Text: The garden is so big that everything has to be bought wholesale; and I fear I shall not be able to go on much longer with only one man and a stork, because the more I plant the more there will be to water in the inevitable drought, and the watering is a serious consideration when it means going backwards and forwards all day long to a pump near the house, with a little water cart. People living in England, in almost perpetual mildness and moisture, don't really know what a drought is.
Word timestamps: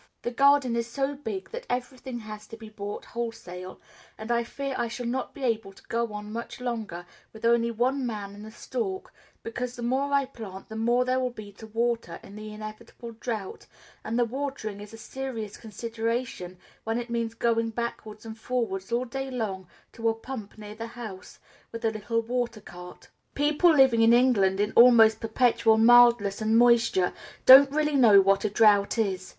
The 0.23 0.31
garden 0.31 0.75
is 0.75 0.87
so 0.87 1.13
big 1.13 1.51
that 1.51 1.67
everything 1.69 2.17
has 2.21 2.47
to 2.47 2.57
be 2.57 2.69
bought 2.69 3.05
wholesale; 3.05 3.79
and 4.17 4.31
I 4.31 4.43
fear 4.43 4.73
I 4.75 4.87
shall 4.87 5.05
not 5.05 5.35
be 5.35 5.43
able 5.43 5.73
to 5.73 5.83
go 5.89 6.11
on 6.13 6.33
much 6.33 6.59
longer 6.59 7.05
with 7.31 7.45
only 7.45 7.69
one 7.69 8.03
man 8.07 8.33
and 8.33 8.43
a 8.43 8.49
stork, 8.49 9.13
because 9.43 9.75
the 9.75 9.83
more 9.83 10.11
I 10.11 10.25
plant 10.25 10.69
the 10.69 10.75
more 10.75 11.05
there 11.05 11.19
will 11.19 11.29
be 11.29 11.51
to 11.51 11.67
water 11.67 12.19
in 12.23 12.35
the 12.35 12.51
inevitable 12.51 13.11
drought, 13.19 13.67
and 14.03 14.17
the 14.17 14.25
watering 14.25 14.81
is 14.81 14.91
a 14.91 14.97
serious 14.97 15.55
consideration 15.55 16.57
when 16.83 16.97
it 16.97 17.11
means 17.11 17.35
going 17.35 17.69
backwards 17.69 18.25
and 18.25 18.35
forwards 18.39 18.91
all 18.91 19.05
day 19.05 19.29
long 19.29 19.67
to 19.93 20.09
a 20.09 20.15
pump 20.15 20.57
near 20.57 20.73
the 20.73 20.87
house, 20.87 21.37
with 21.71 21.85
a 21.85 21.91
little 21.91 22.23
water 22.23 22.59
cart. 22.61 23.09
People 23.35 23.71
living 23.71 24.01
in 24.01 24.13
England, 24.13 24.59
in 24.59 24.73
almost 24.75 25.19
perpetual 25.19 25.77
mildness 25.77 26.41
and 26.41 26.57
moisture, 26.57 27.13
don't 27.45 27.69
really 27.69 27.95
know 27.95 28.19
what 28.19 28.43
a 28.43 28.49
drought 28.49 28.97
is. 28.97 29.29